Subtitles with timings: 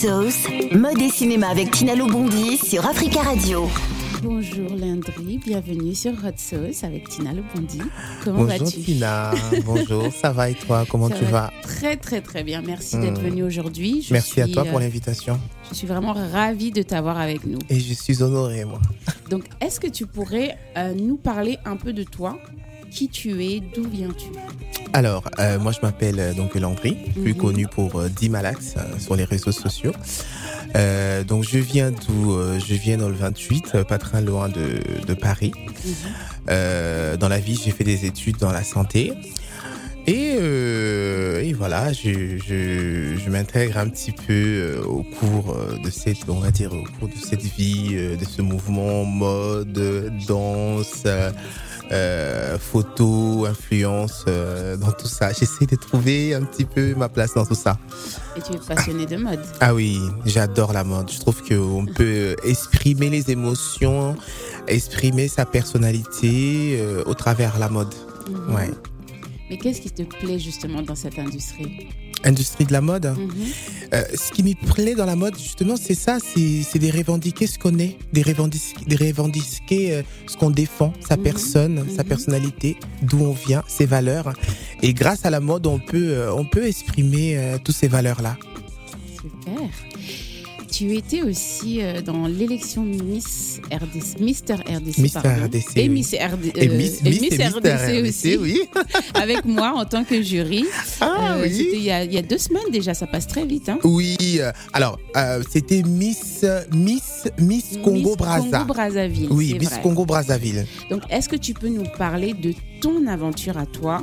[0.00, 3.68] Sauce, mode et cinéma avec Tina Lobondi sur Africa Radio.
[4.22, 7.80] Bonjour Landry, bienvenue sur Hot Sauce avec Tina Lobondi.
[8.24, 9.30] Comment vas-tu Bonjour Tina,
[9.64, 12.98] bonjour, ça va et toi Comment Ça tu va vas Très très très bien, merci
[12.98, 13.24] d'être Hmm.
[13.26, 14.06] venu aujourd'hui.
[14.10, 15.38] Merci à toi pour euh, l'invitation.
[15.70, 17.58] Je suis vraiment ravie de t'avoir avec nous.
[17.68, 18.80] Et je suis honoré, moi.
[19.28, 22.38] Donc, est-ce que tu pourrais euh, nous parler un peu de toi
[22.90, 24.28] Qui tu es D'où viens-tu?
[24.92, 27.38] Alors, euh, moi je m'appelle euh, donc Landry, plus Mhm.
[27.38, 29.92] connu pour euh, Dimalax euh, sur les réseaux sociaux.
[31.28, 35.14] Donc je viens d'où Je viens dans le 28, euh, pas très loin de, de
[35.14, 35.52] Paris.
[35.84, 37.16] Mhm.
[37.18, 39.12] Dans la vie, j'ai fait des études dans la santé.
[40.06, 40.32] Et,
[41.48, 46.50] et voilà, je, je, je m'intègre un petit peu au cours de cette, on va
[46.50, 51.04] dire, au cours de cette vie, de ce mouvement mode, danse,
[51.92, 55.32] euh, euh, photo, influence, euh, dans tout ça.
[55.32, 57.78] J'essaie de trouver un petit peu ma place dans tout ça.
[58.36, 59.40] Et tu es passionné de mode.
[59.60, 61.10] Ah oui, j'adore la mode.
[61.10, 64.16] Je trouve qu'on peut exprimer les émotions,
[64.66, 67.94] exprimer sa personnalité euh, au travers la mode.
[68.28, 68.54] Mhm.
[68.54, 68.70] Ouais.
[69.48, 71.88] Mais qu'est-ce qui te plaît justement dans cette industrie?
[72.24, 73.06] Industrie de la mode.
[73.06, 73.30] Mhm.
[73.92, 77.58] Euh, ce qui me plaît dans la mode, justement, c'est ça, c'est de revendiquer ce
[77.58, 81.22] qu'on est, de revendiquer, de revendiquer euh, ce qu'on défend, sa Mhm.
[81.22, 82.08] personne, sa Mhm.
[82.08, 84.32] personnalité, d'où on vient, ses valeurs.
[84.82, 88.36] Et grâce à la mode, on peut, euh, on peut exprimer euh, toutes ces valeurs-là.
[89.20, 89.68] Super.
[90.72, 95.44] Tu étais aussi euh, dans l'élection Miss RDC, Mister RDC, Mister pardon.
[95.46, 95.88] RDC, et oui.
[95.88, 98.60] Miss RD, Et euh, Miss, et Miss, RDC aussi, oui.
[99.14, 100.64] avec moi en tant que jury.
[101.00, 101.54] Ah Euh, oui.
[101.54, 103.68] C'était il y, a, il y a deux semaines déjà, ça passe très vite.
[103.68, 103.78] Hein.
[103.84, 104.16] Oui,
[104.72, 108.58] alors euh, c'était Miss Miss Miss Congo Miss Brazza.
[108.60, 109.28] Congo Brazzaville.
[109.30, 109.80] oui, Miss vrai.
[109.82, 110.66] Congo Brazzaville.
[110.88, 114.02] Donc, est-ce que tu peux nous parler de ton aventure à toi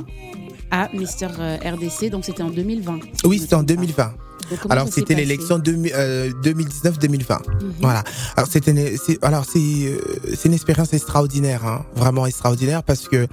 [0.70, 2.98] à Mister RDC Donc, c'était en 2020.
[3.14, 4.12] si Oui, c'était en trompe pas.
[4.12, 4.14] 2020.
[4.50, 7.38] Donc, Alors c'était l'élection de- euh, 2019-2020.
[7.60, 7.72] Mhm.
[7.80, 8.02] Voilà.
[8.36, 10.00] Alors c'était alors c'est euh,
[10.36, 13.26] c'est une expérience extraordinaire, hein, vraiment extraordinaire parce que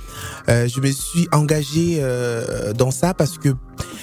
[0.50, 3.50] euh, je me suis engagé euh, dans ça parce que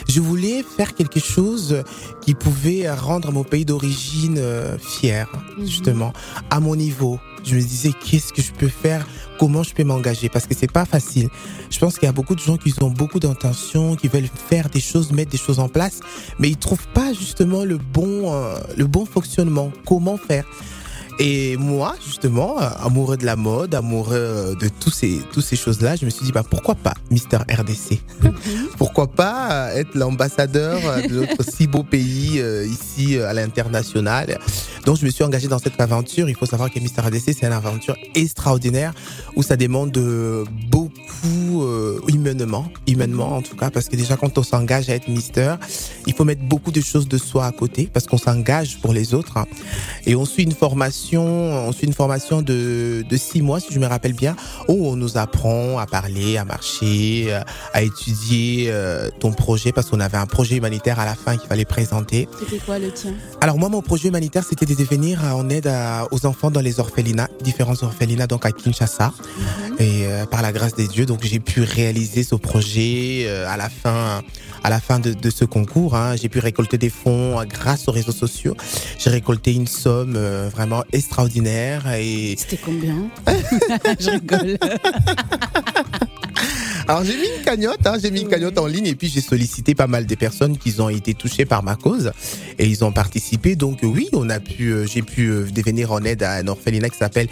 [0.09, 1.82] je voulais faire quelque chose
[2.22, 5.27] qui pouvait rendre mon pays d'origine euh, fier,
[5.59, 5.66] Mhm.
[5.66, 6.12] justement,
[6.50, 7.19] à mon niveau.
[7.44, 9.06] Je me disais qu'est-ce que je peux faire,
[9.38, 10.28] comment je peux m'engager?
[10.28, 11.28] Parce que c'est pas facile.
[11.70, 14.69] Je pense qu'il y a beaucoup de gens qui ont beaucoup d'intentions, qui veulent faire
[14.69, 16.00] des choses, mettre des choses en place,
[16.38, 19.72] mais ils trouvent pas justement le bon euh, le bon fonctionnement.
[19.86, 20.44] Comment faire?
[21.19, 25.56] Et moi, justement, euh, amoureux de la mode, amoureux euh, de tous ces, tous ces
[25.56, 28.32] choses-là, je me suis dit, bah, pourquoi pas Mister RDC Mhm.
[28.78, 34.38] Pourquoi pas être l'ambassadeur de notre si beau pays ici à l'international?
[34.84, 36.28] Donc, je me suis engagé dans cette aventure.
[36.28, 38.93] Il faut savoir que Mister RDC, c'est une aventure extraordinaire
[39.37, 40.44] où ça demande euh,
[41.22, 45.09] beaucoup euh, humainement, humainement en tout cas, parce que déjà, quand on s'engage à être
[45.09, 45.55] Mister,
[46.06, 49.15] il faut mettre beaucoup de choses de soi à côté parce qu'on s'engage pour les
[49.15, 49.37] autres.
[49.37, 49.47] hein.
[50.06, 53.78] Et on suit une formation, on suit une formation de, de six mois, si je
[53.78, 54.37] me rappelle bien,
[54.69, 57.41] où on nous apprend à parler, à marcher, euh,
[57.72, 61.49] à étudier euh, ton projet, parce qu'on avait un projet humanitaire à la fin qu'il
[61.49, 62.28] fallait présenter.
[62.39, 63.12] C'était quoi le tien?
[63.41, 66.81] Alors moi, mon projet humanitaire, c'était de devenir en aide à- aux enfants dans les
[66.81, 69.12] orphelinats, différents orphelinats, donc à Kinshasa.
[69.12, 69.77] Mhm.
[69.78, 73.56] Et euh, par la grâce des dieux, donc j'ai pu réaliser ce projet euh, à
[73.56, 74.23] la fin,
[74.62, 75.97] à la fin de, de ce concours.
[75.97, 76.15] hein.
[76.17, 78.56] J'ai pu récolter des fonds euh, grâce aux réseaux sociaux.
[78.99, 83.09] J'ai récolté une somme euh, vraiment extraordinaire et C'était combien?
[83.99, 84.59] Je rigole.
[86.88, 89.20] Alors j'ai mis une cagnotte, hein, j'ai mis une cagnotte en ligne et puis j'ai
[89.20, 92.12] sollicité pas mal des personnes qui ont été touchées par ma cause
[92.59, 93.56] et ils ont participé.
[93.56, 96.48] Donc euh, oui, on a pu, euh, j'ai pu euh, devenir en aide à un
[96.48, 97.28] orphelinat qui s'appelle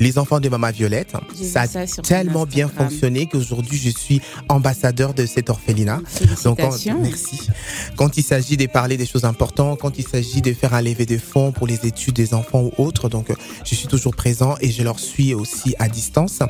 [0.00, 1.12] Les Enfants de Mama Violette.
[1.34, 6.00] Ça a ça tellement bien fonctionné qu'aujourd'hui je suis ambassadeur de cet orphelinat.
[6.44, 7.48] Donc quand, merci.
[7.96, 11.06] Quand il s'agit de parler des choses importantes, quand il s'agit de faire un lever
[11.06, 14.54] de fonds pour les études des enfants ou autres, donc euh, je suis toujours présent
[14.60, 16.40] et je leur suis aussi à distance.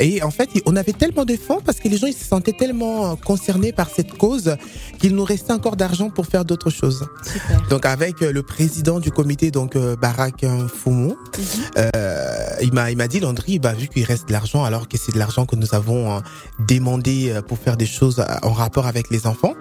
[0.00, 2.52] Et en fait, on avait tellement de fonds parce que les gens ils se sentaient
[2.52, 4.56] tellement euh, concernés par cette cause
[4.98, 7.06] qu'il nous restait encore d'argent pour faire d'autres choses.
[7.32, 7.62] Super.
[7.70, 10.44] Donc avec euh, le président du comité, donc euh, Barak
[10.78, 11.44] Foumou, Mhm.
[11.78, 14.96] euh, il m'a il m'a dit Landry, bah vu qu'il reste de l'argent alors que
[14.98, 16.20] c'est de l'argent que nous avons euh,
[16.68, 19.54] demandé pour faire des choses en rapport avec les enfants,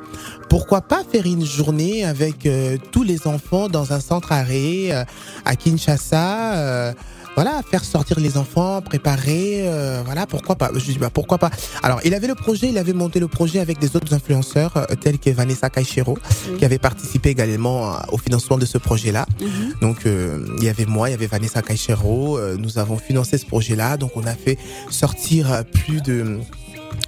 [0.50, 5.04] pourquoi pas faire une journée avec euh, tous les enfants dans un centre arrêt euh,
[5.46, 6.94] à Kinshasa
[7.36, 10.70] voilà, faire sortir les enfants, préparer, euh, voilà, pourquoi pas.
[10.76, 11.50] Je dis bah pourquoi pas.
[11.82, 14.86] Alors, il avait le projet, il avait monté le projet avec des autres influenceurs euh,
[15.02, 16.18] tels que Vanessa Kaishiro,
[16.50, 16.58] Oui.
[16.58, 19.26] qui avait participé également euh, au financement de ce projet-là.
[19.42, 19.74] Mhm.
[19.82, 23.38] Donc euh, il y avait moi, il y avait Vanessa Kaishero, euh, nous avons financé
[23.40, 24.58] ce projet-là, donc on a fait
[24.92, 26.40] sortir plus de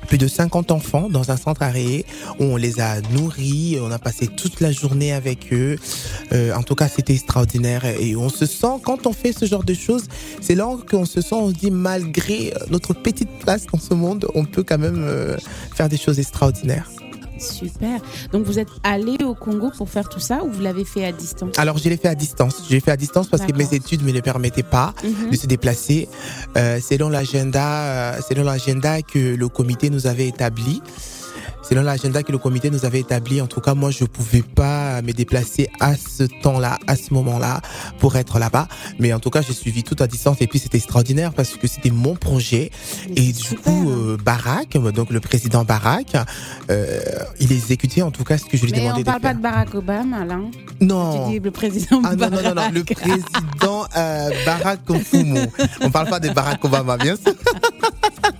[0.05, 2.05] plus de 50 enfants dans un centre aéré
[2.39, 5.77] où on les a nourris, on a passé toute la journée avec eux.
[6.31, 9.63] Euh, en tout cas, c'était extraordinaire et on se sent, quand on fait ce genre
[9.63, 10.05] de choses,
[10.41, 14.27] c'est là qu'on se sent, on se dit, malgré notre petite place dans ce monde,
[14.35, 15.37] on peut quand même euh,
[15.75, 16.89] faire des choses extraordinaires.
[17.39, 17.99] Super.
[18.31, 21.11] Donc vous êtes allé au Congo pour faire tout ça ou vous l'avez fait à
[21.11, 21.57] distance?
[21.57, 22.63] Alors je l'ai fait à distance.
[22.69, 25.31] J'ai fait à distance parce que mes études me le permettaient pas mhm.
[25.31, 26.07] de se déplacer.
[26.57, 30.81] Euh, selon l'agenda, euh, selon l'agenda que le comité nous avait établi
[31.67, 35.01] selon l'agenda que le comité nous avait établi, en tout cas, moi, je pouvais pas
[35.01, 37.61] me déplacer à ce temps-là, à ce moment-là,
[37.99, 38.67] pour être là-bas.
[38.99, 41.67] Mais en tout cas, j'ai suivi tout à distance et puis c'était extraordinaire parce que
[41.67, 42.71] c'était mon projet.
[43.15, 46.15] et du coup, euh, Barack, donc le président Barack,
[46.69, 46.99] euh,
[47.39, 49.15] il exécutait en tout cas ce que je lui demandais de faire.
[49.17, 50.35] On parle pas de Barack Obama, là.
[50.35, 50.51] Hein
[50.81, 51.27] non.
[51.27, 52.43] Tu dis le président ah, Barack.
[52.43, 55.39] Non, non, non, le président euh, Barack Ofumo.
[55.81, 57.33] On parle pas de Barack Obama, bien sûr.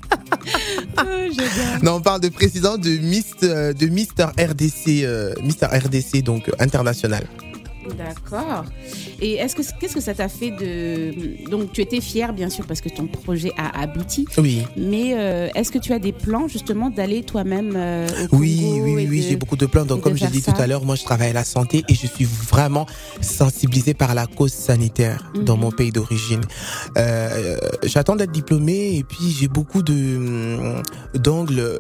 [1.84, 7.26] non, on parle de président de Mister, euh, Mister RDC, euh, Mister RDC donc international.
[7.98, 8.66] D'accord.
[9.22, 12.66] Et est-ce que qu'est-ce que ça t'a fait de donc tu étais fier bien sûr
[12.66, 14.28] parce que ton projet a abouti.
[14.38, 14.64] Oui.
[14.78, 18.80] Mais euh, est-ce que tu as des plans justement d'aller toi-même euh, au Congo Oui,
[18.82, 19.86] oui, oui, j'ai beaucoup de plans.
[19.86, 22.08] Donc comme j'ai dit tout à l'heure, moi je travaille à la santé et je
[22.08, 22.86] suis vraiment
[23.22, 25.76] sensibilisé par la cause sanitaire dans mon mhm.
[25.76, 26.42] pays d'origine.
[26.98, 30.82] Euh, J'attends d'être diplômé et puis j'ai beaucoup de
[31.16, 31.80] d'angles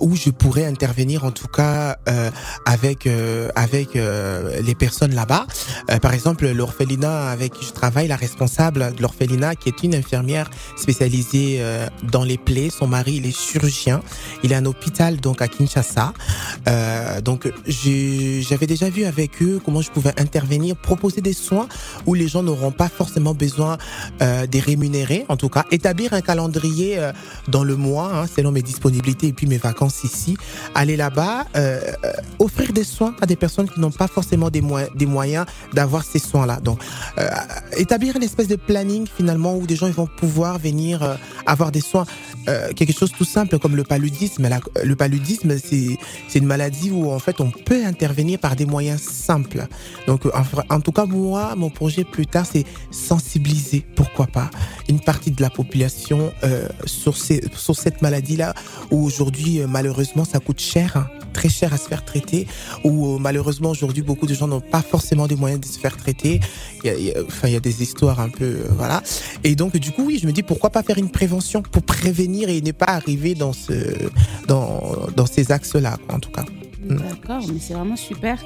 [0.00, 1.98] où je pourrais intervenir en tout cas
[2.64, 3.08] avec
[3.54, 5.46] avec les personnes là-bas.
[5.90, 9.94] Euh, par exemple, l'orphelinat avec qui je travaille, la responsable de l'orphelinat, qui est une
[9.94, 12.70] infirmière spécialisée euh, dans les plaies.
[12.70, 14.00] Son mari, il est chirurgien.
[14.44, 16.12] Il est un hôpital donc à Kinshasa.
[16.68, 21.68] Euh, donc j'avais déjà vu avec eux comment je pouvais intervenir, proposer des soins
[22.06, 23.78] où les gens n'auront pas forcément besoin
[24.20, 25.24] des rémunérés.
[25.28, 26.98] En tout cas, établir un calendrier
[27.48, 30.36] dans le mois, hein, selon mes disponibilités et puis mes vacances ici.
[30.74, 31.46] Aller là-bas,
[32.38, 36.18] offrir des soins à des personnes qui n'ont pas forcément des moyens moyens d'avoir ces
[36.18, 36.60] soins-là.
[36.60, 36.80] Donc,
[37.18, 37.28] euh,
[37.76, 41.14] établir une espèce de planning finalement où des gens vont pouvoir venir euh,
[41.46, 42.04] avoir des soins.
[42.48, 44.48] Euh, quelque chose tout simple comme le paludisme.
[44.82, 49.66] le paludisme, c'est une maladie où en fait on peut intervenir par des moyens simples.
[50.06, 50.22] Donc,
[50.70, 54.50] en, tout cas moi, mon projet plus tard, c'est sensibiliser, pourquoi pas,
[54.88, 56.32] une partie de la population
[56.84, 58.54] sur ces, sur cette maladie-là
[58.90, 60.96] où aujourd'hui malheureusement ça coûte cher.
[60.96, 62.46] Hein très cher à se faire traiter,
[62.82, 65.96] ou euh, malheureusement aujourd'hui beaucoup de gens n'ont pas forcément des moyens de se faire
[65.96, 66.40] traiter.
[66.82, 69.02] Il y a, enfin, il y a des histoires un peu, euh, voilà.
[69.44, 72.35] Et donc du coup, oui, je me dis pourquoi pas faire une prévention pour prévenir
[72.44, 73.72] et ne pas arriver dans ce,
[74.46, 74.80] dans,
[75.16, 76.44] dans ces axes-là, en tout cas.
[76.84, 76.96] Mm.
[76.96, 78.38] D'accord, mais c'est vraiment super.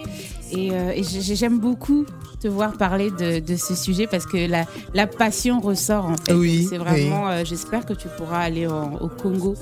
[0.52, 2.06] Et, euh, j'aime beaucoup
[2.40, 4.64] te voir parler de, de, ce sujet parce que la,
[4.94, 6.32] la passion ressort en fait.
[6.32, 6.66] Oui.
[6.69, 7.44] C'est vraiment.
[7.44, 9.56] J'espère que tu pourras aller au Congo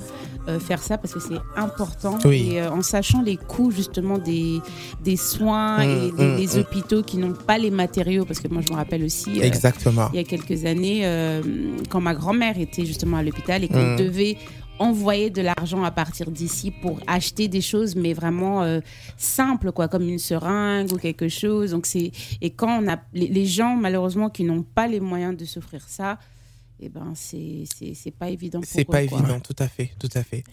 [0.49, 2.17] euh, faire ça parce que c'est important.
[2.31, 4.59] Et euh, en sachant les coûts justement des,
[5.03, 6.59] des soins mmh, et des, mmh, mmh.
[6.59, 10.09] hôpitaux qui n'ont pas les matériaux, parce que moi je me rappelle aussi, euh, Exactement.
[10.11, 11.03] il y a quelques années,
[11.89, 14.37] quand ma grand-mère était justement à l'hôpital et qu'on devait
[14.79, 18.79] envoyer de l'argent à partir d'ici pour acheter des choses, mais vraiment
[19.17, 21.71] simples, quoi, comme une seringue ou quelque chose.
[21.71, 22.11] Donc c'est
[22.41, 26.17] et quand on a les gens malheureusement qui n'ont pas les moyens de s'offrir ça,
[26.81, 30.43] eh ben c'est c'est pas évident c'est pas évident tout à fait tout à fait.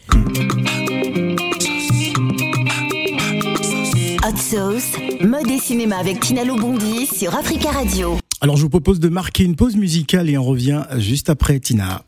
[4.24, 8.18] Hot Sauce mode et cinéma avec Tina Lobondi sur Africa Radio.
[8.40, 12.02] Alors je vous propose de marquer une pause musicale et on revient juste après Tina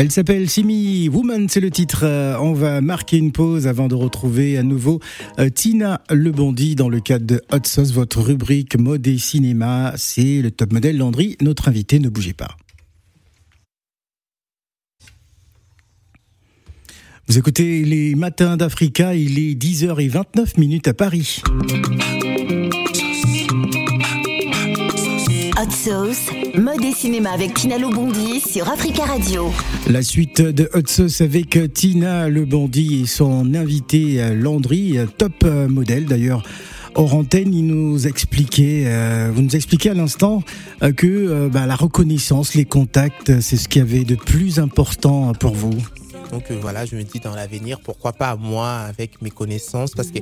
[0.00, 2.04] Elle s'appelle Simi Woman, c'est le titre.
[2.04, 4.98] Euh, On va marquer une pause avant de retrouver à nouveau
[5.38, 9.92] euh, Tina Lebondi dans le cadre de Hot Sauce, votre rubrique mode et cinéma.
[9.98, 12.56] C'est le top modèle Landry, notre invité, ne bougez pas.
[17.28, 21.42] Vous écoutez les matins d'Africa, il est 10h29 minutes à Paris.
[25.84, 26.26] Sauce,
[26.58, 29.50] mode et cinéma avec Tina Lobondi sur Africa Radio.
[29.88, 35.32] La suite de Hot Sauce avec Tina Lebondi et son invité euh, Landry, euh, top
[35.44, 36.42] euh, modèle d'ailleurs.
[36.96, 40.42] Hors antenne, il nous expliquait, euh, vous nous expliquez à l'instant
[40.82, 45.32] euh, que euh, bah, la reconnaissance, les contacts, c'est ce qui avait de plus important
[45.32, 45.74] pour vous.
[46.30, 50.10] Donc euh, voilà, je me dis dans l'avenir, pourquoi pas moi avec mes connaissances, parce
[50.10, 50.18] que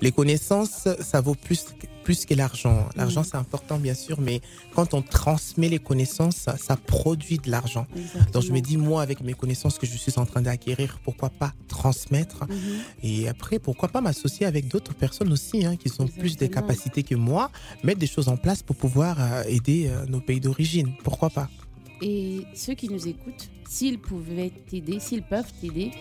[0.00, 1.66] les connaissances, ça vaut plus
[2.04, 2.88] plus que l'argent.
[2.96, 4.40] L'argent c'est important bien sûr, mais
[4.74, 7.86] quand on transmet les connaissances, ça, ça produit de l'argent.
[8.32, 11.30] Donc je me dis moi avec mes connaissances que je suis en train d'acquérir, pourquoi
[11.30, 12.58] pas transmettre Mhm.
[13.02, 17.02] et après pourquoi pas m'associer avec d'autres personnes aussi hein, qui ont plus des capacités
[17.02, 17.50] que moi,
[17.84, 20.92] mettre des choses en place pour pouvoir euh, aider euh, nos pays d'origine.
[21.04, 21.48] Pourquoi pas?
[22.00, 25.92] Et ceux qui nous écoutent, s'ils pouvaient t'aider, s'ils peuvent t'aider,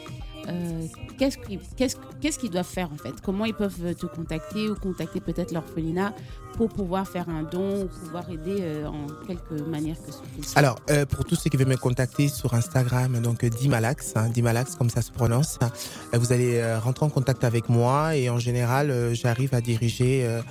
[0.48, 0.86] euh,
[1.18, 3.22] qu'est-ce qu'ils doivent faire en fait?
[3.24, 6.14] Comment ils peuvent te contacter ou contacter peut-être l'orphelinat
[6.58, 10.58] pour pouvoir faire un don ou pouvoir aider euh, en quelque manière que ce soit?
[10.58, 14.30] Alors, euh, pour tous ceux qui veulent me contacter sur Instagram, donc euh, Dimalax, hein,
[14.30, 18.30] Dimalax comme ça se prononce, euh, vous allez euh, rentrer en contact avec moi et
[18.30, 20.42] en général, euh, j'arrive à diriger euh,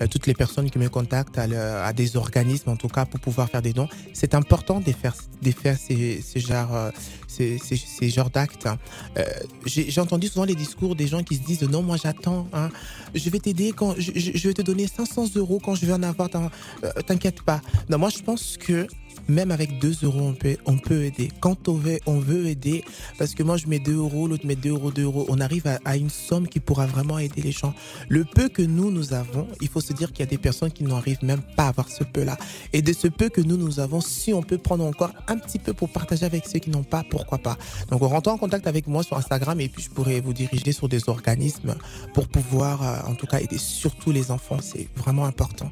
[0.00, 3.48] euh, toutes les personnes qui me contactent à, des organismes, en tout cas, pour pouvoir
[3.48, 3.88] faire des dons.
[4.12, 6.90] C'est important de faire, de faire ces, ces genres, euh,
[7.38, 8.66] ces, ces, genres d'actes.
[8.66, 8.78] hein.
[9.18, 9.24] Euh,
[9.66, 12.70] J'ai entendu souvent les discours des gens qui se disent non, moi j'attends, hein,
[13.14, 16.28] je vais t'aider quand je, vais te donner 500 euros quand je vais en avoir,
[16.34, 17.60] euh, t'inquiète pas.
[17.88, 18.86] Non, moi je pense que
[19.28, 21.30] même avec 2 euros, on peut, on peut aider.
[21.40, 22.82] Quand on veut, on veut aider,
[23.18, 25.66] parce que moi je mets 2 euros, l'autre met 2 euros, 2 euros, on arrive
[25.66, 27.74] à, à une somme qui pourra vraiment aider les gens.
[28.08, 30.70] Le peu que nous, nous avons, il faut se dire qu'il y a des personnes
[30.72, 32.38] qui n'arrivent même pas à avoir ce peu-là.
[32.72, 35.58] Et de ce peu que nous, nous avons, si on peut prendre encore un petit
[35.58, 37.58] peu pour partager avec ceux qui n'ont pas, pourquoi pas.
[37.90, 40.72] Donc on rentre en contact avec moi sur Instagram et puis je pourrais vous diriger
[40.72, 41.74] sur des organismes
[42.14, 44.58] pour pouvoir, euh, en tout cas, aider surtout les enfants.
[44.62, 45.70] C'est vraiment important.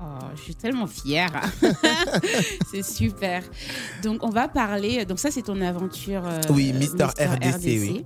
[0.00, 0.04] Oh,
[0.36, 1.32] je suis tellement fière.
[2.70, 3.42] c'est super.
[4.04, 5.04] Donc, on va parler.
[5.04, 6.22] Donc, ça, c'est ton aventure.
[6.24, 8.04] euh, Oui, Mister RDC, oui.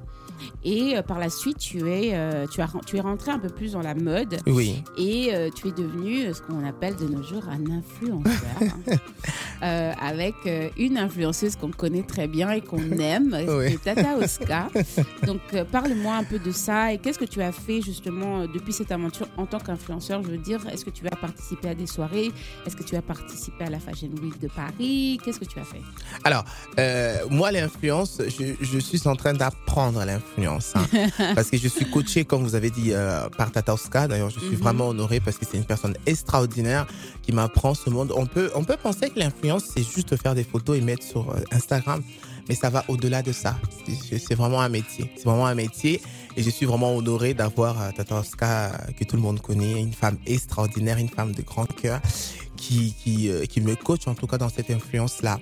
[0.64, 3.48] Et euh, par la suite, tu es, euh, tu, as, tu es rentré un peu
[3.48, 4.82] plus dans la mode Oui.
[4.98, 8.32] et euh, tu es devenu euh, ce qu'on appelle de nos jours un influenceur.
[8.62, 8.94] hein.
[10.00, 10.34] Avec
[10.78, 13.72] une influenceuse qu'on connaît très bien et qu'on aime, Oui.
[13.72, 14.70] c'est Tata Oscar.
[15.26, 18.90] Donc, parle-moi un peu de ça et qu'est-ce que tu as fait justement depuis cette
[18.90, 20.22] aventure en tant qu'influenceur?
[20.22, 22.32] Je veux dire, est-ce que tu as participé à des soirées?
[22.66, 25.18] Est-ce que tu as participé à la Fashion Week de Paris?
[25.22, 25.82] Qu'est-ce que tu as fait?
[26.24, 26.44] Alors,
[27.30, 30.29] moi, l'influence, je, je suis en train d'apprendre l'influence.
[30.38, 30.86] Hein.
[31.34, 34.08] parce que je suis coaché, comme vous avez dit, euh, par Tata Oscar.
[34.08, 34.62] D'ailleurs, je suis Mhm.
[34.62, 36.86] vraiment honoré parce que c'est une personne extraordinaire
[37.22, 38.12] qui m'apprend ce monde.
[38.16, 41.30] On peut, on peut penser que l'influence, c'est juste faire des photos et mettre sur
[41.30, 42.02] euh, Instagram.
[42.48, 43.56] Mais ça va au-delà de ça.
[44.08, 45.10] C'est- vraiment un métier.
[45.16, 46.00] C'est vraiment un métier.
[46.36, 49.80] Et je suis vraiment honoré d'avoir euh, Tata Oscar, euh, que tout le monde connaît,
[49.80, 52.00] une femme extraordinaire, une femme de grand cœur,
[52.56, 55.38] qui, qui, qui me coach en tout cas dans cette influence-là.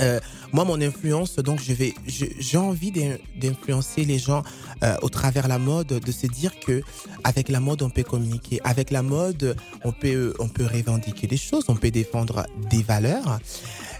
[0.00, 0.20] Euh,
[0.52, 4.42] moi, mon influence, donc, je vais, j'ai envie d'in- d'influencer les gens
[4.82, 6.82] euh, au travers la mode, de se dire que
[7.24, 8.60] avec la mode, on peut communiquer.
[8.64, 13.38] Avec la mode, on peut, on peut revendiquer des choses, on peut défendre des valeurs.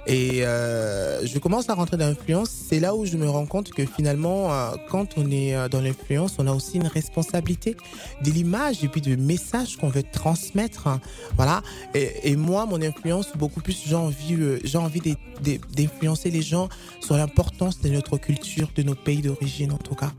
[0.07, 2.51] Et euh, je commence à rentrer dans l'influence.
[2.51, 5.81] C'est là où je me rends compte que finalement, euh, quand on est euh, dans
[5.81, 7.77] l'influence, on a aussi une responsabilité
[8.25, 10.89] de l'image et puis du message qu'on veut transmettre.
[10.89, 11.01] hein.
[11.37, 11.63] Voilà.
[11.95, 15.01] Et, et moi, mon influence, beaucoup plus, j'ai envie, euh, j'ai envie
[15.41, 16.69] d'influencer les gens
[17.01, 20.13] sur l'importance de notre culture, de nos pays d'origine en tout cas.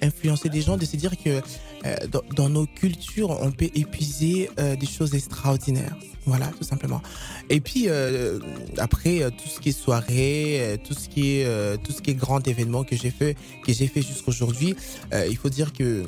[0.00, 1.40] Influencer des gens, de se dire que
[1.86, 5.96] euh, dans, dans nos cultures, on peut épuiser euh, des choses extraordinaires.
[6.26, 7.02] Voilà, tout simplement.
[7.50, 8.38] Et puis euh,
[8.78, 12.00] après euh, tout ce qui est soirée, euh, tout ce qui est euh, tout ce
[12.00, 14.74] qui est grand événement que j'ai fait, que j'ai fait jusqu'aujourd'hui,
[15.12, 16.04] euh, il faut dire que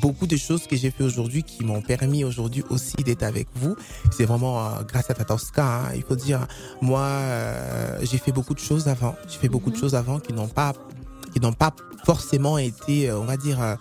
[0.00, 3.74] beaucoup de choses que j'ai fait aujourd'hui qui m'ont permis aujourd'hui aussi d'être avec vous,
[4.12, 5.64] c'est vraiment euh, grâce à Tatanska.
[5.64, 5.92] Hein.
[5.96, 6.46] Il faut dire,
[6.80, 9.16] moi, euh, j'ai fait beaucoup de choses avant.
[9.28, 10.72] J'ai fait beaucoup de choses avant qui n'ont pas
[11.32, 13.76] qui n'ont pas forcément été, on va dire,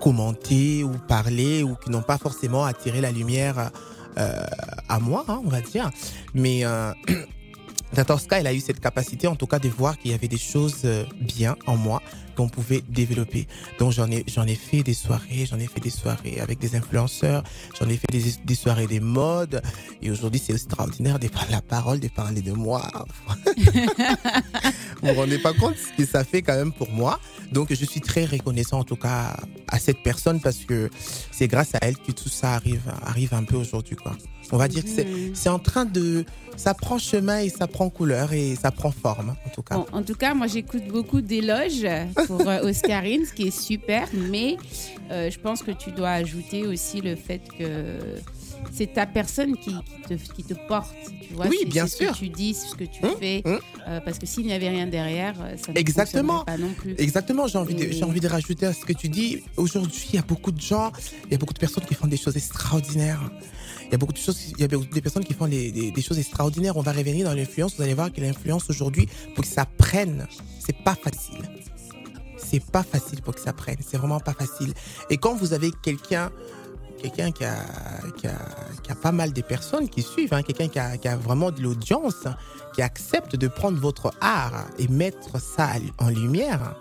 [0.00, 3.70] commentées ou parlées ou qui n'ont pas forcément attiré la lumière
[4.16, 5.90] à moi, hein, on va dire.
[6.34, 6.92] Mais euh,
[7.94, 10.38] Tatanska, elle a eu cette capacité, en tout cas, de voir qu'il y avait des
[10.38, 12.02] choses euh, bien en moi
[12.36, 13.48] qu'on pouvait développer.
[13.78, 16.76] Donc j'en ai j'en ai fait des soirées, j'en ai fait des soirées avec des
[16.76, 17.42] influenceurs,
[17.80, 19.62] j'en ai fait des, des soirées des modes
[20.02, 22.82] et aujourd'hui c'est extraordinaire de prendre la parole, de parler de moi.
[25.02, 27.18] vous vous rendez pas compte ce que ça fait quand même pour moi.
[27.52, 29.36] Donc je suis très reconnaissant en tout cas
[29.68, 30.90] à cette personne parce que
[31.30, 34.12] c'est grâce à elle que tout ça arrive arrive un peu aujourd'hui quoi.
[34.52, 35.34] On va dire que c'est Mhm.
[35.54, 36.24] en train de
[36.56, 39.76] ça prend chemin et ça prend couleur et ça prend forme en tout cas.
[39.76, 41.86] Bon, en tout cas, moi, j'écoute beaucoup d'éloges
[42.26, 44.56] pour euh, Oscarine, ce qui est super, mais
[45.10, 47.98] euh, je pense que tu dois ajouter aussi le fait que
[48.72, 50.94] c'est ta personne qui, qui te, qui te porte.
[51.26, 52.08] Tu vois, Oui, bien sûr.
[52.14, 53.58] Ce que tu dis, ce que tu fais, hum.
[53.88, 56.44] euh, parce que s'il n'y avait rien derrière, ça ne Exactement.
[56.44, 56.94] pas non plus.
[56.98, 59.42] Exactement, j'ai envie, de, Et- j'ai envie de rajouter à ce que tu dis.
[59.56, 60.92] Aujourd'hui, il y a beaucoup de gens,
[61.26, 63.20] il y a beaucoup de personnes qui font des choses extraordinaires.
[63.88, 65.70] Il y a beaucoup de choses, il y a beaucoup de personnes qui font des,
[65.70, 66.76] des- des choses extraordinaires.
[66.76, 67.76] On va revenir dans l'influence.
[67.76, 70.26] Vous allez voir que l'influence aujourd'hui, pour que ça prenne,
[70.58, 71.38] c'est pas facile.
[72.48, 73.78] C'est pas facile pour que ça prenne.
[73.86, 74.72] C'est vraiment pas facile.
[75.10, 76.30] Et quand vous avez quelqu'un,
[77.02, 77.56] quelqu'un qui a,
[78.16, 81.50] qui a, pas mal de personnes qui suivent, hein, quelqu'un qui a, qui a vraiment
[81.50, 82.26] de l'audience,
[82.74, 86.76] qui accepte de prendre votre art et mettre ça en lumière,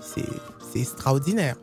[0.00, 1.56] c'est extraordinaire.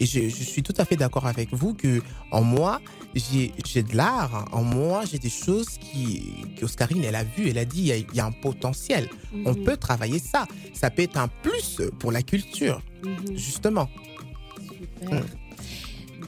[0.00, 2.80] Et je, je suis tout à fait d'accord avec vous que en moi,
[3.14, 6.22] j'ai de l'art, en moi, j'ai des choses qui,
[6.62, 9.08] Oscarine, elle a vu, elle a dit, il y a, il y a un potentiel.
[9.44, 10.46] On Mhm, peut travailler ça.
[10.72, 13.88] Ça peut être un plus pour la culture, mhm, justement.
[15.00, 15.24] super.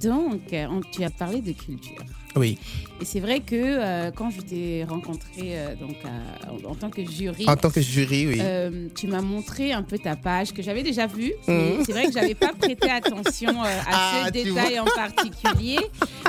[0.02, 2.02] Donc, euh, on- tu as parlé de culture.
[2.36, 2.58] Oui.
[3.00, 6.90] Et c'est vrai que euh, quand je t'ai rencontré euh, donc, à- en, en tant
[6.90, 8.38] que jury, En tant que jury, oui.
[8.42, 11.32] Euh, tu m'as montré un peu ta page que j'avais déjà vue.
[11.48, 15.78] Mais C'est vrai que j'avais pas prêté attention euh, à Ah, ce détail en particulier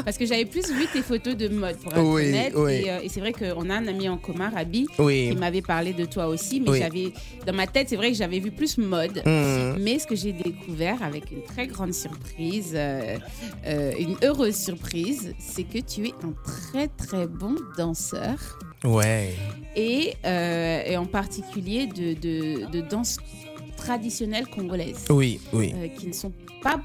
[0.05, 2.53] parce que j'avais plus vu tes photos de mode pour être Oui, honnête.
[2.55, 2.71] oui.
[2.86, 5.91] Et, euh, et c'est vrai qu'on a un ami en commun, Rabi, qui m'avait parlé
[5.91, 7.12] de toi aussi, mais j'avais
[7.45, 9.21] dans ma tête, c'est vrai que j'avais vu plus mode.
[9.25, 9.75] Mhm.
[9.81, 13.17] Mais ce que j'ai découvert avec une très grande surprise, euh,
[13.67, 16.61] euh, une heureuse surprise, c'est que tu es un très
[16.97, 18.38] très bon danseur
[18.84, 19.36] Ouais.
[19.76, 23.17] et, euh, et en particulier de, de, de danse
[23.78, 25.74] traditionnelle congolaise, Oui, oui.
[25.76, 26.32] euh, qui ne sont
[26.63, 26.82] pas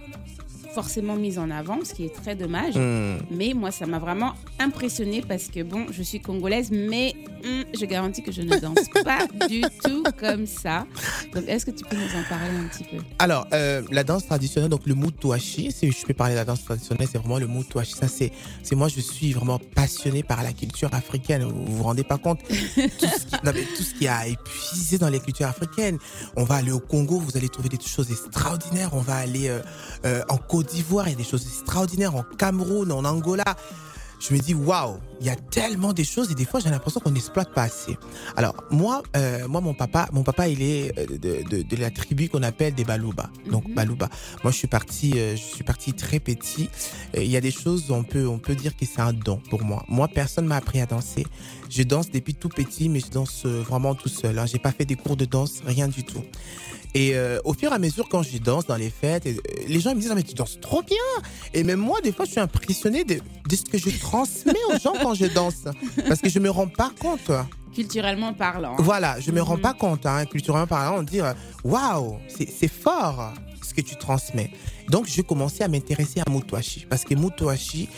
[0.76, 2.74] forcément mises en avant, ce qui est très dommage.
[2.74, 3.20] Mhm.
[3.30, 7.86] Mais moi, ça m'a vraiment impressionnée parce que, bon, je suis congolaise, mais hum, je
[7.86, 10.86] garantis que je ne danse pas du tout comme ça.
[11.32, 13.02] Donc, est-ce que tu peux nous en parler un petit peu?
[13.18, 16.62] Alors, euh, la danse traditionnelle, donc le mutuashi, si je peux parler de la danse
[16.62, 17.94] traditionnelle, c'est vraiment le mutuashi.
[17.94, 18.30] Ça, c'est,
[18.62, 21.42] c'est moi, je suis vraiment passionné par la culture africaine.
[21.44, 22.40] Vous vous rendez pas compte?
[22.48, 25.98] Tout ce qui, non, mais tout ce qui a épuisé dans les cultures africaines.
[26.36, 28.90] On va aller au Congo, vous allez trouver des choses extraordinaires.
[28.92, 29.60] On va aller euh,
[30.04, 32.14] euh, en Côte d'Ivoire, il y a des choses extraordinaires.
[32.14, 33.44] En Cameroun, en Angola.
[34.18, 37.00] Je me dis, waouh, il y a tellement de choses et des fois j'ai l'impression
[37.00, 37.98] qu'on n'exploite pas assez.
[38.34, 41.90] Alors moi, euh, moi mon papa, mon papa il est euh, de, de, de la
[41.90, 43.28] tribu qu'on appelle des Balouba.
[43.50, 43.74] Donc Mhm.
[43.74, 44.08] Balouba.
[44.42, 46.70] Moi je suis parti, euh, je suis parti très petit.
[47.12, 49.38] Et Il y a des choses on peut on peut dire que c'est un don
[49.50, 49.84] pour moi.
[49.86, 51.26] Moi personne m'a appris à danser.
[51.68, 54.38] Je danse depuis tout petit, mais je danse vraiment tout seul.
[54.38, 54.46] Hein.
[54.46, 56.22] J'ai pas fait des cours de danse, rien du tout.
[56.98, 59.40] Et euh, au fur et à mesure, quand je danse dans les fêtes, et, euh,
[59.68, 60.96] les gens ils me disent ah, mais tu danses trop bien.
[61.52, 64.78] Et même moi, des fois, je suis impressionné de, de ce que je transmets aux
[64.78, 65.64] gens quand je danse,
[66.08, 67.30] parce que je me rends pas compte.
[67.74, 68.76] Culturellement parlant.
[68.78, 69.60] Voilà, je me rends Mhm.
[69.68, 70.06] pas compte.
[70.06, 74.50] Hein, culturellement parlant, on dit euh, waouh, c'est fort ce que tu transmets.
[74.88, 77.90] Donc, je commençais à m'intéresser à Mutuashi, parce que Mutuashi,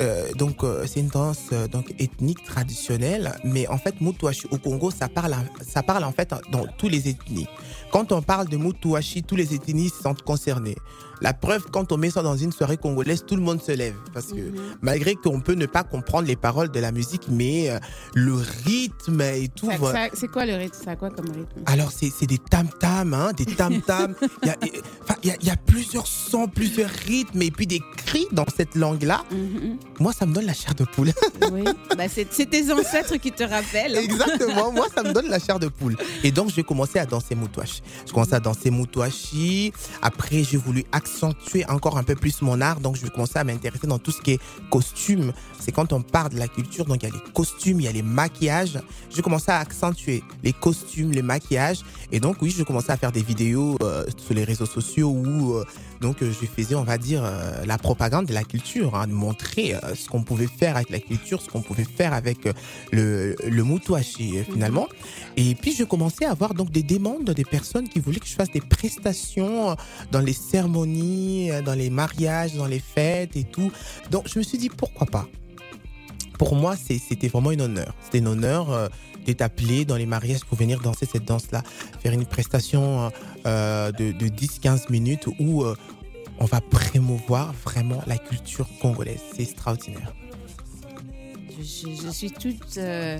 [0.00, 4.58] euh, donc euh, c'est une danse euh, donc ethnique traditionnelle, mais en fait Mutuashi au
[4.58, 7.46] Congo, ça parle, ça parle en fait dans tous les ethnies.
[7.94, 10.74] Quand on parle de Mutuashi, tous les ethnies sont concernées.
[11.20, 13.94] La preuve, quand on met ça dans une soirée congolaise, tout le monde se lève.
[14.12, 14.56] Parce que Mhm.
[14.82, 17.78] malgré qu'on peut ne pas comprendre les paroles de la musique, mais euh,
[18.14, 18.34] le
[18.66, 19.70] rythme et tout.
[20.14, 20.76] C'est quoi le rythme?
[20.84, 21.60] Ça a quoi comme rythme?
[21.66, 24.16] Alors, c'est des tam-tams, hein, des tam-tams.
[24.42, 24.48] Il
[25.28, 29.22] y a, y, y plusieurs sons, plusieurs rythmes et puis des cris dans cette langue-là.
[29.30, 29.78] Mhm.
[30.00, 31.12] Moi, ça me donne la chair de poule.
[31.52, 31.62] Oui,
[31.96, 33.96] bah, c'est c'est tes ancêtres qui te rappellent.
[33.96, 35.96] Exactement, moi ça me donne la chair de poule.
[36.24, 37.80] Et donc j'ai commencé à danser moutouache.
[38.06, 39.72] Je commençais à danser moutouachi.
[40.02, 42.80] Après j'ai voulu accentuer encore un peu plus mon art.
[42.80, 45.32] Donc je commençais à m'intéresser dans tout ce qui est costume.
[45.60, 47.88] C'est quand on parle de la culture, donc il y a les costumes, il y
[47.88, 48.78] a les maquillages.
[49.10, 51.80] J'ai commencé à accentuer les costumes, les maquillages.
[52.12, 55.62] Et donc oui, je commençais à faire des vidéos euh, sur les réseaux sociaux où
[56.00, 59.12] donc euh, je faisais, on va dire, euh, la propagande de la culture, hein, de
[59.12, 62.38] montrer euh, ce qu'on pouvait faire avec la culture, ce qu'on pouvait faire avec
[62.92, 64.88] le, le mutuashi finalement.
[65.36, 68.34] Et puis je commençais à avoir donc des demandes des personnes qui voulaient que je
[68.34, 69.76] fasse des prestations
[70.12, 73.72] dans les cérémonies, dans les mariages, dans les fêtes et tout.
[74.10, 75.26] Donc je me suis dit pourquoi pas?
[76.38, 77.94] Pour moi, c'était vraiment un honneur.
[78.02, 78.88] C'était un honneur euh,
[79.24, 81.62] d'être appelé dans les mariages pour venir danser cette danse-là,
[82.00, 83.10] faire une prestation
[83.46, 85.74] euh, de, de 10-15 minutes où euh,
[86.38, 89.20] on va promouvoir vraiment la culture congolaise.
[89.34, 90.12] C'est extraordinaire.
[91.58, 92.76] Je, suis toute.
[92.78, 93.18] euh,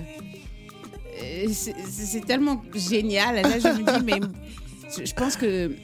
[1.23, 3.35] euh, c'est tellement génial.
[3.41, 4.19] Là, je me dis, mais
[5.05, 5.75] je pense que.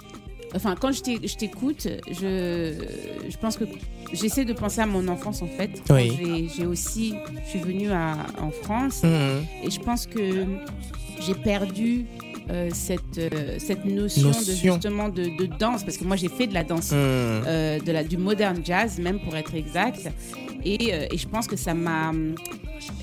[0.56, 2.74] Enfin, quand je t'é- je t'écoute, je,
[3.30, 3.64] je pense que
[4.14, 5.72] j'essaie de penser à mon enfance en fait.
[5.90, 6.50] Oui.
[6.56, 7.14] j'ai- aussi.
[7.46, 9.46] Je suis venue à- en France Mhm.
[9.64, 10.46] et je pense que
[11.26, 12.06] j'ai perdu.
[12.50, 16.48] euh, cette, euh, cette notion, de justement de, de danse parce que moi j'ai fait
[16.48, 16.98] de la danse Mhm.
[16.98, 20.10] euh, de la, du modern jazz, même pour être exact.
[20.66, 22.12] Et, euh, et je pense que ça m'a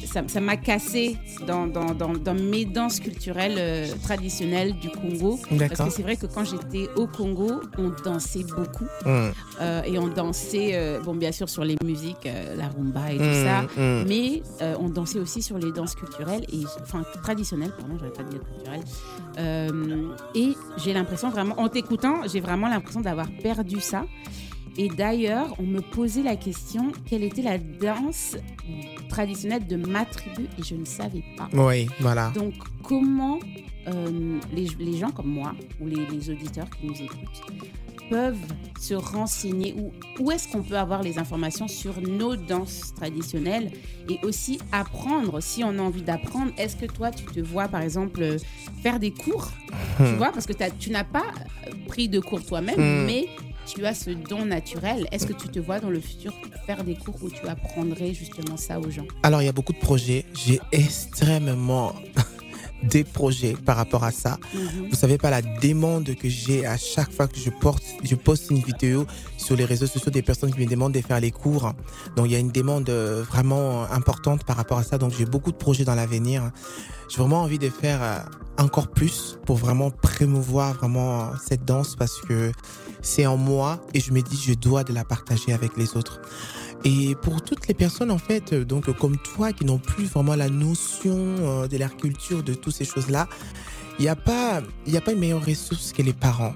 [0.07, 1.16] ça, ça m'a cassé
[1.47, 5.38] dans, dans, dans, dans mes danses culturelles euh, traditionnelles du Congo.
[5.68, 8.87] Parce que c'est vrai que quand j'étais au Congo, on dansait beaucoup.
[9.05, 9.33] Mhm.
[9.61, 13.23] Euh, et on dansait, euh, bon, bien sûr, sur les musiques, la rumba et tout
[13.25, 13.44] Mhm.
[13.44, 13.62] ça.
[13.81, 14.05] Mhm.
[14.09, 14.42] Mais
[14.81, 19.73] on dansait aussi sur les danses culturelles, et, enfin traditionnelles, pardon, j'aurais pas dit culturelles.
[20.35, 24.05] Et j'ai l'impression vraiment, en t'écoutant, j'ai vraiment l'impression d'avoir perdu ça.
[24.78, 28.36] Et d'ailleurs, on me posait la question quelle était la danse
[29.08, 31.48] traditionnelle de ma tribu, et je ne savais pas.
[31.52, 32.30] Oui, voilà.
[32.34, 33.38] Donc, comment
[33.88, 37.42] euh, les, les gens comme moi, ou les, les auditeurs qui nous écoutent,
[38.08, 38.38] peuvent
[38.80, 43.70] se renseigner ou où est-ce qu'on peut avoir les informations sur nos danses traditionnelles
[44.08, 46.52] et aussi apprendre si on a envie d'apprendre.
[46.56, 48.38] Est-ce que toi, tu te vois par exemple euh,
[48.82, 49.50] faire des cours?
[49.98, 51.26] Tu vois, parce que tu n'as pas
[51.88, 53.06] pris de cours toi-même, Hmm.
[53.06, 53.28] mais
[53.68, 55.07] tu as ce don naturel.
[55.12, 56.33] Est-ce que tu te vois dans le futur
[56.66, 59.07] faire des cours où tu apprendrais justement ça aux gens?
[59.22, 60.24] Alors, il y a beaucoup de projets.
[60.35, 61.92] J'ai extrêmement
[62.82, 64.38] des projets par rapport à ça.
[64.54, 64.88] Mhm.
[64.90, 68.50] Vous savez pas la demande que j'ai à chaque fois que je porte, je poste
[68.50, 71.72] une vidéo sur les réseaux sociaux des personnes qui me demandent de faire les cours.
[72.16, 74.98] Donc il y a une demande euh, vraiment importante par rapport à ça.
[74.98, 76.50] Donc j'ai beaucoup de projets dans l'avenir.
[77.08, 78.18] J'ai vraiment envie de faire euh,
[78.58, 82.52] encore plus pour vraiment promouvoir vraiment cette danse parce que
[83.00, 86.20] c'est en moi et je me dis je dois de la partager avec les autres.
[86.84, 90.36] Et pour toutes les personnes en fait, euh, donc comme toi qui n'ont plus vraiment
[90.36, 93.28] la notion euh, de leur culture, de toutes ces choses-là,
[93.98, 96.54] il n'y a pas, y a pas une meilleure ressource que les parents.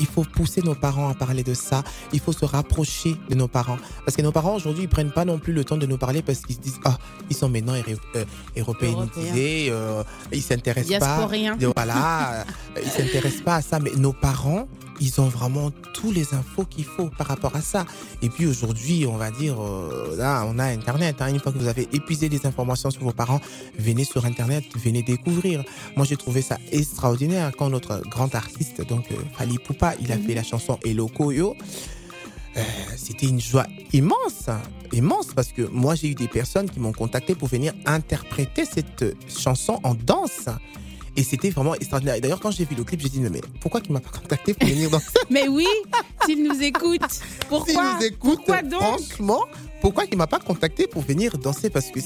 [0.00, 1.82] Il faut pousser nos parents à parler de ça.
[2.12, 3.78] Il faut se rapprocher de nos parents.
[4.04, 6.22] Parce que nos parents, aujourd'hui, ils prennent pas non plus le temps de nous parler
[6.22, 6.98] parce qu'ils se disent, ah,
[7.30, 8.24] ils sont maintenant euh,
[8.56, 11.28] européanisés, euh, ils s'intéressent pas.
[11.74, 12.44] Voilà,
[12.82, 13.80] ils s'intéressent pas à ça.
[13.80, 14.68] Mais nos parents,
[15.00, 17.86] ils ont vraiment tous les infos qu'il faut par rapport à ça.
[18.22, 21.16] Et puis aujourd'hui, on va dire, euh, là, on a Internet.
[21.20, 21.28] hein.
[21.28, 23.40] Une fois que vous avez épuisé les informations sur vos parents,
[23.78, 25.64] venez sur Internet, venez découvrir.
[25.96, 30.18] Moi, j'ai trouvé ça extraordinaire quand notre grand artiste, donc euh, Fali Poupa, il a
[30.18, 31.54] fait la chanson Eloko Yo.
[32.56, 32.62] Euh,
[32.96, 34.48] C'était une joie immense,
[34.92, 39.04] immense, parce que moi, j'ai eu des personnes qui m'ont contacté pour venir interpréter cette
[39.28, 40.48] chanson en danse.
[41.18, 42.14] Et c'était vraiment extraordinaire.
[42.14, 44.54] Et D'ailleurs, quand j'ai vu le clip, j'ai dit, mais pourquoi il m'a pas contacté
[44.54, 45.66] pour venir danser Mais oui,
[46.24, 47.00] s'ils nous écoutent,
[47.48, 47.66] pourquoi?
[47.74, 48.80] S'il nous écoute, Pourquoi donc?
[48.80, 49.44] franchement,
[49.80, 51.70] pourquoi il m'a pas contacté pour venir danser?
[51.70, 51.98] Parce que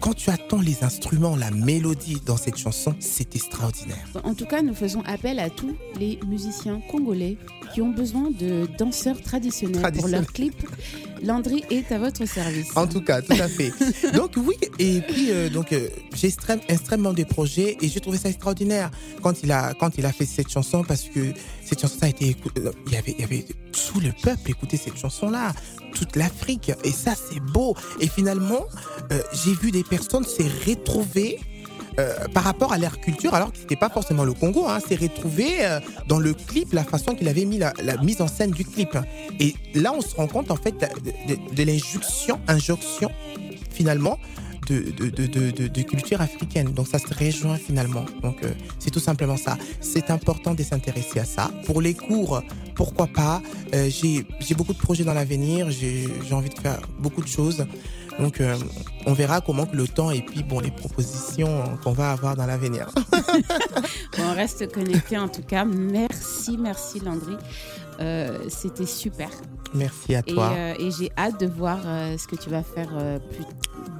[0.00, 4.06] quand tu attends les instruments, la mélodie dans cette chanson, c'est extraordinaire.
[4.24, 7.36] En tout cas, nous faisons appel à tous les musiciens congolais
[7.72, 10.66] qui ont besoin de danseurs traditionnels pour leurs clips.
[11.22, 12.68] Landry est à votre service.
[12.76, 13.72] En tout cas, tout à fait.
[14.14, 18.18] donc oui, et puis euh, donc euh, j'ai extrême- extrêmement des projets et j'ai trouvé
[18.18, 18.90] ça extraordinaire
[19.22, 21.32] quand il a quand il a fait cette chanson parce que
[21.64, 24.50] cette chanson ça a été euh, il y avait il y avait tout le peuple
[24.50, 25.52] écouter cette chanson là,
[25.94, 28.64] toute l'Afrique et ça c'est beau et finalement
[29.12, 31.40] euh, j'ai vu des personnes se retrouver
[31.98, 34.96] euh, par rapport à leur culture, alors que c'était pas forcément le Congo, hein, s'est
[34.96, 38.50] retrouvé euh, dans le clip, la façon qu'il avait mis la, la mise en scène
[38.52, 38.96] du clip.
[39.40, 43.10] Et là, on se rend compte en fait de, de- de l'injonction, injonction
[43.70, 44.18] finalement
[44.68, 44.80] de,
[45.68, 46.72] de, culture africaine.
[46.72, 48.04] Donc ça se rejoint finalement.
[48.22, 49.56] Donc euh, c'est tout simplement ça.
[49.80, 51.50] C'est important de s'intéresser à ça.
[51.64, 52.42] Pour les cours,
[52.74, 53.40] pourquoi pas.
[53.74, 55.70] Euh, j'ai beaucoup de projets dans l'avenir.
[55.70, 57.66] J'ai envie de faire beaucoup de choses.
[58.18, 58.56] Donc euh,
[59.06, 62.46] on verra comment que le temps et puis bon les propositions qu'on va avoir dans
[62.46, 62.88] l'avenir.
[64.16, 65.64] Bon, on reste connecté en tout cas.
[65.64, 67.36] Merci, merci Landry.
[68.00, 69.30] Euh, C'était super.
[69.74, 70.50] Merci à Et, toi.
[70.56, 72.88] euh, et j'ai hâte de voir ce que tu vas faire
[73.30, 73.44] plus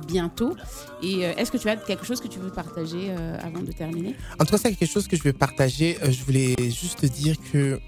[0.09, 0.57] bientôt.
[1.03, 4.17] Et est-ce que tu as quelque chose que tu veux partager avant de terminer?
[4.41, 5.97] En tout cas, c'est quelque chose que je vais partager.
[6.03, 7.79] Je voulais juste dire que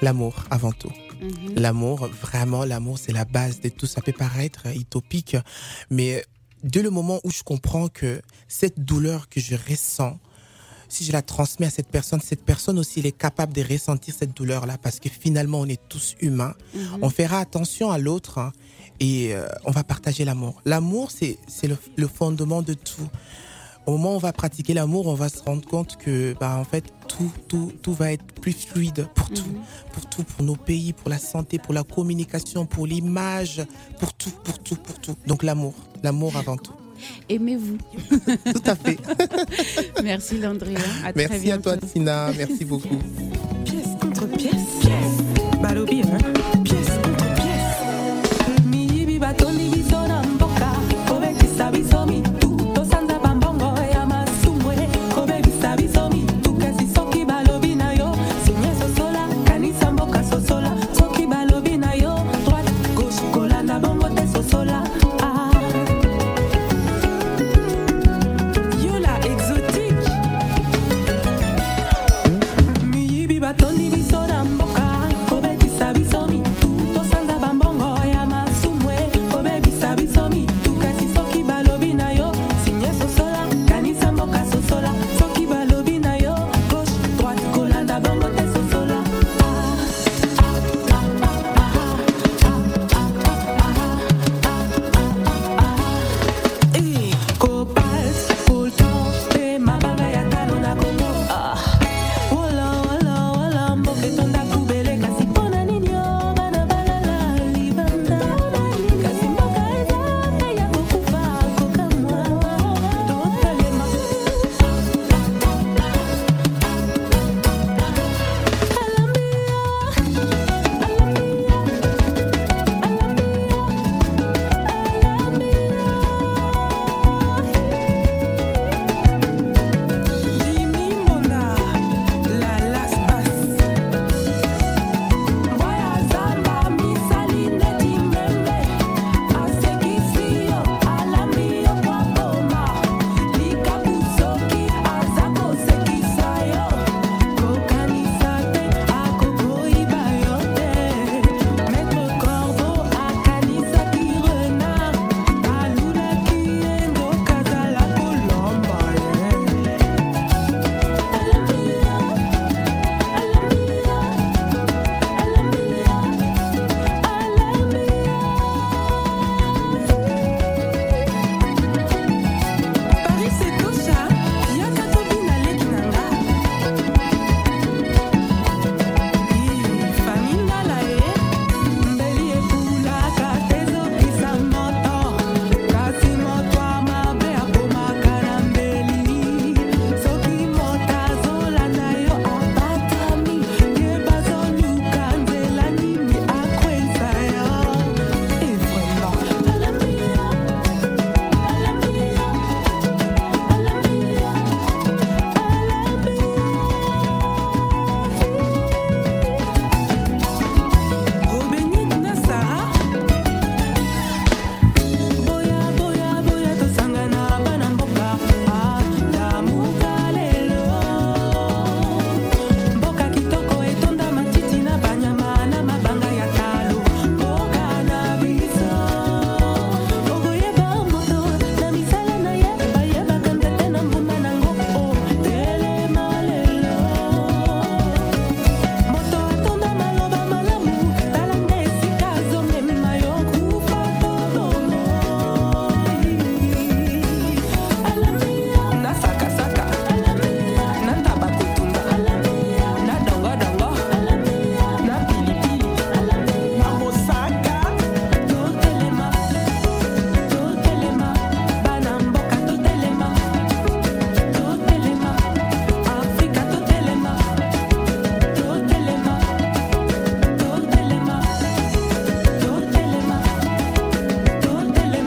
[0.00, 0.90] l'amour avant tout.
[1.22, 1.54] Mhm.
[1.56, 3.86] L'amour, vraiment, l'amour, c'est la base de tout.
[3.86, 5.36] Ça peut paraître utopique,
[5.90, 6.24] mais
[6.62, 10.18] dès le moment où je comprends que cette douleur que je ressens,
[10.88, 14.14] si je la transmets à cette personne, cette personne aussi, elle est capable de ressentir
[14.14, 16.54] cette douleur-là, parce que finalement, on est tous humains.
[16.74, 16.98] Mhm.
[17.02, 18.52] On fera attention à l'autre hein,
[19.00, 20.60] et euh, on va partager l'amour.
[20.66, 23.08] L'amour, c'est c'est le, le fondement de tout.
[23.86, 26.64] Au moment où on va pratiquer l'amour, on va se rendre compte que, bah, en
[26.64, 29.60] fait, tout, tout, tout va être plus fluide pour tout, Mhm.
[29.92, 33.60] pour tout, pour nos pays, pour la santé, pour la communication, pour l'image,
[33.98, 35.16] pour tout, pour tout, pour tout.
[35.26, 36.72] Donc l'amour, l'amour avant tout.
[37.28, 37.78] Aimez-vous.
[38.52, 38.96] Tout à fait.
[40.04, 40.76] Merci Landry.
[40.76, 41.04] hein.
[41.04, 41.76] À très Merci à toi.
[41.76, 42.30] Tina.
[42.38, 42.96] Merci beaucoup.
[43.64, 44.52] Pièce contre pièce.
[44.80, 44.92] Pièce.
[45.64, 46.42] Hein.